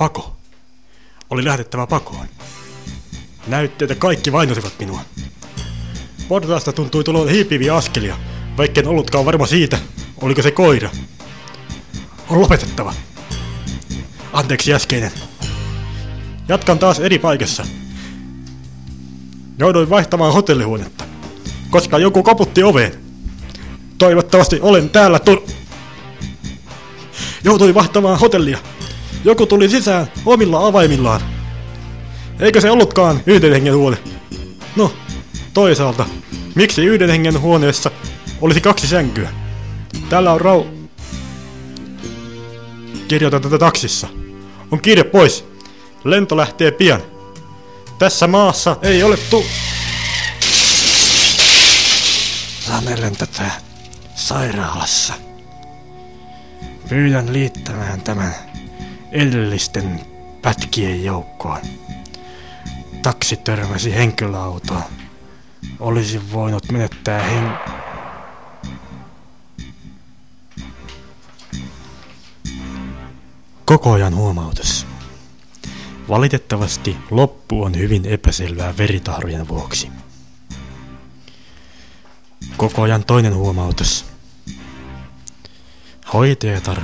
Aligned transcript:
Pako. 0.00 0.36
Oli 1.30 1.44
lähdettävä 1.44 1.86
pakoon. 1.86 2.26
Näytteitä 3.46 3.94
kaikki 3.94 4.32
vainosivat 4.32 4.72
minua. 4.78 5.00
Portaasta 6.28 6.72
tuntui 6.72 7.04
tuloa 7.04 7.26
hiipiviä 7.26 7.76
askelia, 7.76 8.18
vaikken 8.56 8.88
ollutkaan 8.88 9.24
varma 9.24 9.46
siitä, 9.46 9.78
oliko 10.20 10.42
se 10.42 10.50
koira. 10.50 10.90
On 12.28 12.40
lopetettava. 12.40 12.94
Anteeksi 14.32 14.74
äskeinen. 14.74 15.12
Jatkan 16.48 16.78
taas 16.78 17.00
eri 17.00 17.18
paikassa. 17.18 17.66
Jouduin 19.58 19.90
vaihtamaan 19.90 20.32
hotellihuonetta, 20.32 21.04
koska 21.70 21.98
joku 21.98 22.22
koputti 22.22 22.62
oveen. 22.62 23.00
Toivottavasti 23.98 24.58
olen 24.62 24.90
täällä 24.90 25.18
tur... 25.18 25.42
Joutuin 27.44 27.74
vaihtamaan 27.74 28.20
hotellia. 28.20 28.58
Joku 29.24 29.46
tuli 29.46 29.68
sisään 29.68 30.06
omilla 30.26 30.66
avaimillaan. 30.66 31.20
Eikö 32.40 32.60
se 32.60 32.70
ollutkaan 32.70 33.20
yhden 33.26 33.52
hengen 33.52 33.76
huone? 33.76 33.98
No, 34.76 34.92
toisaalta, 35.54 36.06
miksi 36.54 36.84
yhden 36.84 37.10
hengen 37.10 37.40
huoneessa 37.40 37.90
olisi 38.40 38.60
kaksi 38.60 38.86
sänkyä? 38.86 39.30
Täällä 40.08 40.32
on 40.32 40.40
rau... 40.40 40.64
Kirjoitan 43.08 43.42
tätä 43.42 43.58
taksissa. 43.58 44.08
On 44.70 44.80
kirja 44.80 45.04
pois. 45.04 45.44
Lento 46.04 46.36
lähtee 46.36 46.70
pian. 46.70 47.02
Tässä 47.98 48.26
maassa 48.26 48.76
ei 48.82 49.02
ole 49.02 49.16
tu... 49.16 49.44
Sanelen 52.60 53.16
tätä 53.16 53.50
sairaalassa. 54.14 55.14
Pyydän 56.88 57.32
liittämään 57.32 58.00
tämän 58.00 58.49
edellisten 59.12 60.00
pätkien 60.42 61.04
joukkoon. 61.04 61.60
Taksi 63.02 63.36
törmäsi 63.36 63.94
henkilöautoon. 63.94 64.82
Olisi 65.80 66.32
voinut 66.32 66.72
menettää 66.72 67.22
hen... 67.22 67.52
Koko 73.64 73.92
ajan 73.92 74.14
huomautus. 74.14 74.86
Valitettavasti 76.08 76.96
loppu 77.10 77.62
on 77.62 77.78
hyvin 77.78 78.06
epäselvää 78.06 78.76
veritahrojen 78.78 79.48
vuoksi. 79.48 79.88
Koko 82.56 82.82
ajan 82.82 83.04
toinen 83.04 83.34
huomautus. 83.34 84.06
Hoitajatar 86.12 86.80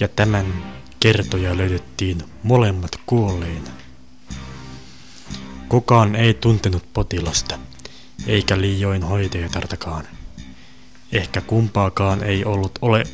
ja 0.00 0.08
tämän 0.08 0.73
kertoja 1.04 1.56
löydettiin 1.56 2.22
molemmat 2.42 3.00
kuolleina. 3.06 3.70
Kukaan 5.68 6.16
ei 6.16 6.34
tuntenut 6.34 6.92
potilasta, 6.92 7.58
eikä 8.26 8.60
liioin 8.60 9.02
hoitajatartakaan. 9.02 10.04
Ehkä 11.12 11.40
kumpaakaan 11.40 12.22
ei 12.22 12.44
ollut 12.44 12.78
ole... 12.82 13.04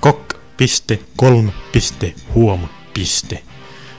Kok, 0.00 0.34
piste, 0.56 0.98
kolm, 1.16 1.50
piste, 1.72 2.14
huom, 2.34 2.68
piste. 2.94 3.42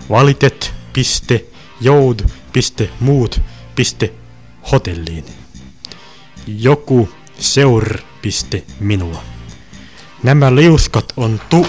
Valitet, 0.09 0.73
piste, 0.93 1.45
joud, 1.81 2.19
piste, 2.53 2.89
muut, 2.99 3.41
piste, 3.75 4.13
hotelliin. 4.71 5.25
Joku 6.47 7.09
seur, 7.39 7.97
piste, 8.21 8.63
minua. 8.79 9.33
Nämä 10.23 10.55
liuskat 10.55 11.05
on 11.17 11.41
tu... 11.49 11.67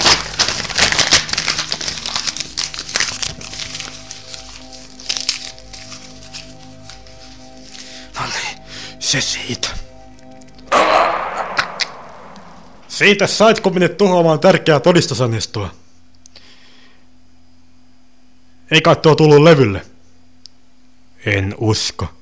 No 8.20 8.26
niin, 8.26 8.59
se 8.98 9.20
siitä. 9.20 9.69
Siitä 12.88 13.26
saitko 13.26 13.70
minne 13.70 13.88
tuhoamaan 13.88 14.41
tärkeää 14.41 14.81
todistusaineistoa? 14.81 15.75
Ei 18.70 18.81
kai 18.81 18.97
tuo 18.97 19.14
tullut 19.14 19.43
levylle. 19.43 19.87
En 21.26 21.54
usko. 21.59 22.14